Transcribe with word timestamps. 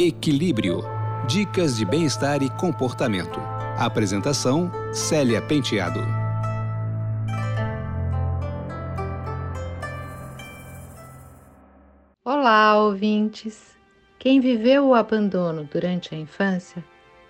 Equilíbrio. 0.00 0.84
Dicas 1.26 1.76
de 1.76 1.84
bem-estar 1.84 2.40
e 2.40 2.48
comportamento. 2.50 3.40
Apresentação: 3.76 4.70
Célia 4.92 5.42
Penteado. 5.42 5.98
Olá, 12.24 12.80
ouvintes! 12.80 13.76
Quem 14.20 14.38
viveu 14.38 14.86
o 14.86 14.94
abandono 14.94 15.64
durante 15.64 16.14
a 16.14 16.18
infância 16.18 16.84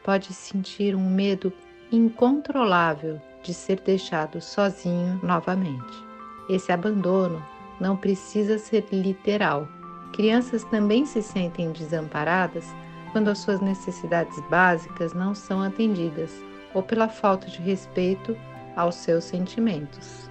pode 0.04 0.34
sentir 0.34 0.94
um 0.94 1.08
medo 1.08 1.50
incontrolável 1.90 3.18
de 3.42 3.54
ser 3.54 3.80
deixado 3.80 4.42
sozinho 4.42 5.18
novamente. 5.22 6.04
Esse 6.50 6.70
abandono 6.70 7.42
não 7.80 7.96
precisa 7.96 8.58
ser 8.58 8.84
literal. 8.92 9.66
Crianças 10.12 10.64
também 10.64 11.06
se 11.06 11.22
sentem 11.22 11.70
desamparadas 11.72 12.64
quando 13.12 13.28
as 13.28 13.38
suas 13.38 13.60
necessidades 13.60 14.38
básicas 14.50 15.12
não 15.12 15.34
são 15.34 15.62
atendidas 15.62 16.32
ou 16.74 16.82
pela 16.82 17.08
falta 17.08 17.46
de 17.48 17.60
respeito 17.60 18.36
aos 18.76 18.96
seus 18.96 19.24
sentimentos. 19.24 20.30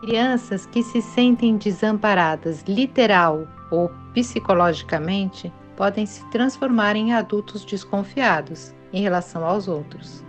Crianças 0.00 0.66
que 0.66 0.82
se 0.82 1.02
sentem 1.02 1.56
desamparadas 1.56 2.62
literal 2.68 3.46
ou 3.70 3.90
psicologicamente 4.12 5.52
podem 5.76 6.06
se 6.06 6.24
transformar 6.30 6.96
em 6.96 7.12
adultos 7.12 7.64
desconfiados 7.64 8.74
em 8.92 9.02
relação 9.02 9.44
aos 9.44 9.68
outros. 9.68 10.24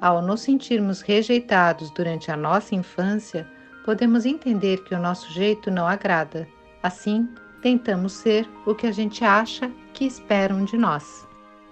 Ao 0.00 0.20
nos 0.20 0.40
sentirmos 0.40 1.00
rejeitados 1.00 1.90
durante 1.92 2.30
a 2.30 2.36
nossa 2.36 2.74
infância, 2.74 3.48
podemos 3.84 4.26
entender 4.26 4.82
que 4.82 4.94
o 4.94 4.98
nosso 4.98 5.32
jeito 5.32 5.70
não 5.70 5.86
agrada. 5.86 6.48
Assim, 6.82 7.28
tentamos 7.62 8.12
ser 8.12 8.46
o 8.66 8.74
que 8.74 8.86
a 8.86 8.92
gente 8.92 9.24
acha 9.24 9.70
que 9.94 10.04
esperam 10.04 10.64
de 10.64 10.76
nós. 10.76 11.26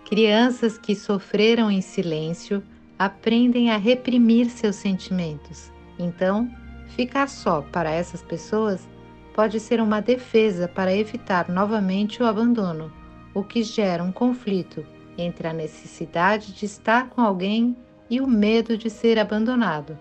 Crianças 0.08 0.78
que 0.78 0.94
sofreram 0.94 1.70
em 1.70 1.80
silêncio 1.80 2.62
aprendem 2.98 3.70
a 3.70 3.76
reprimir 3.76 4.48
seus 4.48 4.76
sentimentos. 4.76 5.70
Então, 5.98 6.48
ficar 6.96 7.28
só 7.28 7.60
para 7.60 7.90
essas 7.90 8.22
pessoas 8.22 8.88
pode 9.34 9.58
ser 9.58 9.80
uma 9.80 10.00
defesa 10.00 10.68
para 10.68 10.94
evitar 10.94 11.48
novamente 11.48 12.22
o 12.22 12.26
abandono, 12.26 12.92
o 13.34 13.42
que 13.42 13.62
gera 13.62 14.02
um 14.02 14.12
conflito 14.12 14.86
entre 15.18 15.48
a 15.48 15.52
necessidade 15.52 16.52
de 16.52 16.66
estar 16.66 17.08
com 17.10 17.20
alguém 17.20 17.76
e 18.08 18.20
o 18.20 18.26
medo 18.26 18.76
de 18.76 18.88
ser 18.88 19.18
abandonado. 19.18 19.98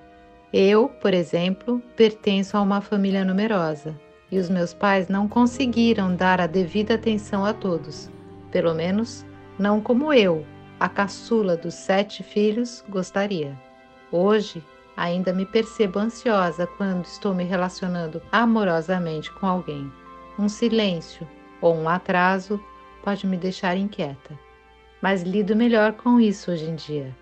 Eu, 0.51 0.89
por 0.89 1.13
exemplo, 1.13 1.81
pertenço 1.95 2.57
a 2.57 2.61
uma 2.61 2.81
família 2.81 3.23
numerosa 3.23 3.95
e 4.31 4.37
os 4.37 4.49
meus 4.49 4.73
pais 4.73 5.07
não 5.07 5.27
conseguiram 5.27 6.15
dar 6.15 6.39
a 6.39 6.47
devida 6.47 6.95
atenção 6.95 7.45
a 7.45 7.53
todos, 7.53 8.09
pelo 8.51 8.73
menos 8.73 9.25
não 9.57 9.81
como 9.81 10.13
eu, 10.13 10.45
a 10.79 10.87
caçula 10.87 11.57
dos 11.57 11.73
sete 11.73 12.23
filhos, 12.23 12.83
gostaria. 12.87 13.57
Hoje, 14.11 14.63
ainda 14.95 15.33
me 15.33 15.45
percebo 15.45 15.99
ansiosa 15.99 16.65
quando 16.65 17.05
estou 17.05 17.33
me 17.33 17.43
relacionando 17.43 18.21
amorosamente 18.31 19.31
com 19.33 19.45
alguém. 19.45 19.91
Um 20.37 20.47
silêncio 20.47 21.27
ou 21.61 21.75
um 21.75 21.89
atraso 21.89 22.59
pode 23.03 23.27
me 23.27 23.35
deixar 23.35 23.75
inquieta. 23.75 24.39
Mas 25.01 25.23
lido 25.23 25.55
melhor 25.55 25.93
com 25.93 26.19
isso 26.19 26.51
hoje 26.51 26.65
em 26.65 26.75
dia. 26.75 27.15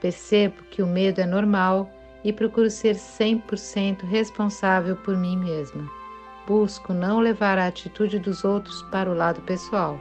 Percebo 0.00 0.62
que 0.70 0.82
o 0.82 0.86
medo 0.86 1.20
é 1.20 1.26
normal 1.26 1.90
e 2.24 2.32
procuro 2.32 2.70
ser 2.70 2.96
100% 2.96 4.04
responsável 4.04 4.96
por 4.96 5.16
mim 5.16 5.36
mesma. 5.36 6.01
Busco 6.46 6.92
não 6.92 7.20
levar 7.20 7.56
a 7.56 7.68
atitude 7.68 8.18
dos 8.18 8.44
outros 8.44 8.82
para 8.90 9.10
o 9.10 9.14
lado 9.14 9.40
pessoal 9.42 9.98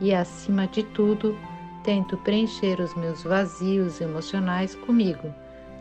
e, 0.00 0.14
acima 0.14 0.66
de 0.66 0.82
tudo, 0.82 1.36
tento 1.84 2.16
preencher 2.16 2.80
os 2.80 2.94
meus 2.94 3.22
vazios 3.22 4.00
emocionais 4.00 4.74
comigo, 4.74 5.32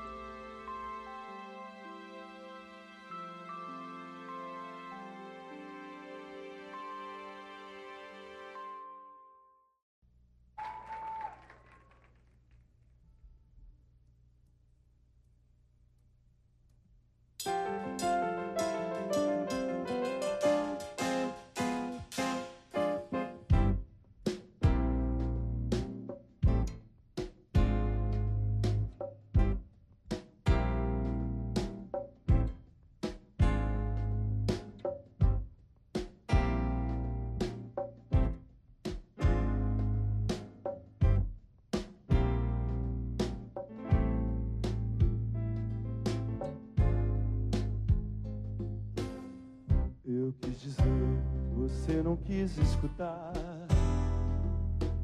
Eu 50.30 50.34
quis 50.42 50.62
dizer, 50.62 50.84
você 51.56 52.04
não 52.04 52.16
quis 52.16 52.56
escutar. 52.60 53.34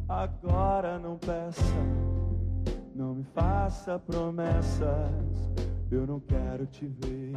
Agora 0.08 1.00
não 1.00 1.18
peça, 1.18 1.64
não 2.94 3.16
me 3.16 3.24
faça 3.24 3.98
promessas. 3.98 5.50
Eu 5.90 6.06
não 6.06 6.20
quero 6.20 6.68
te 6.68 6.86
ver, 6.86 7.34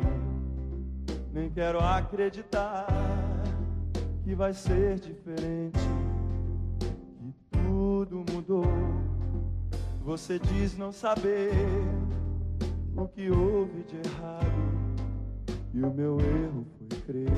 nem 1.32 1.48
quero 1.48 1.78
acreditar 1.80 2.86
que 4.22 4.34
vai 4.34 4.52
ser 4.52 4.98
diferente, 5.00 5.80
que 7.18 7.34
tudo 7.58 8.22
mudou. 8.30 8.66
Você 10.04 10.38
diz 10.38 10.76
não 10.76 10.92
saber 10.92 11.52
o 12.94 13.08
que 13.08 13.30
houve 13.30 13.82
de 13.84 13.96
errado, 13.96 14.87
e 15.78 15.84
o 15.84 15.92
meu 15.92 16.18
erro 16.20 16.66
foi 16.76 17.00
crer 17.02 17.30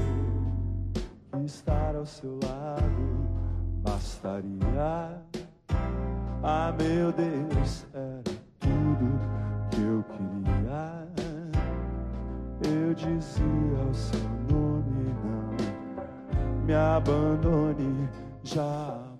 que 1.31 1.45
estar 1.45 1.95
ao 1.95 2.07
seu 2.07 2.39
lado 2.43 3.29
bastaria. 3.83 5.23
Ah, 6.43 6.75
meu 6.79 7.13
Deus, 7.13 7.87
era 7.93 8.23
tudo 8.59 9.21
que 9.71 9.83
eu 9.83 10.03
queria. 10.05 11.07
Eu 12.63 12.95
dizia 12.95 13.91
o 13.91 13.95
seu 13.95 14.21
nome, 14.51 15.15
não 15.23 16.65
me 16.65 16.73
abandone 16.75 18.09
jamais. 18.43 19.20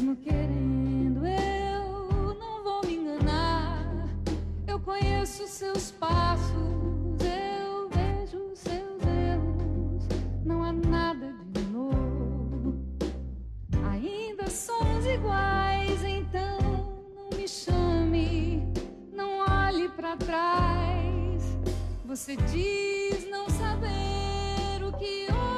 Mesmo 0.00 0.16
querendo, 0.16 1.26
eu 1.26 2.34
não 2.38 2.64
vou 2.64 2.80
me 2.86 2.96
enganar. 2.96 3.84
Eu 4.66 4.80
conheço 4.80 5.46
seus 5.46 5.90
passos, 5.90 6.56
eu 7.20 7.86
vejo 7.90 8.50
seus 8.54 9.02
erros. 9.02 10.02
Não 10.42 10.64
há 10.64 10.72
nada 10.72 11.34
de 11.52 11.60
novo. 11.64 12.82
Ainda 13.90 14.48
somos 14.48 15.04
iguais, 15.04 16.02
então 16.02 16.94
não 17.14 17.38
me 17.38 17.46
chame, 17.46 18.72
não 19.12 19.40
olhe 19.40 19.86
para 19.90 20.16
trás. 20.16 21.42
Você 22.06 22.36
diz 22.36 23.28
não 23.30 23.50
saber 23.50 24.82
o 24.82 24.92
que 24.96 25.26
houve 25.30 25.49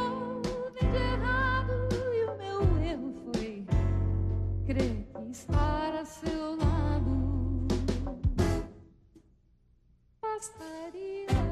estar 5.32 5.94
a 5.94 6.04
seu 6.04 6.56
lado 6.56 7.66
bastaria. 10.20 11.51